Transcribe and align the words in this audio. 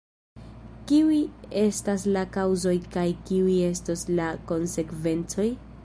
Kiuj 0.91 1.17
estas 1.65 2.05
la 2.17 2.23
kaŭzoj 2.37 2.73
kaj 2.97 3.07
kiuj 3.29 3.59
estos 3.69 4.07
la 4.21 4.35
konsekvencoj? 4.53 5.49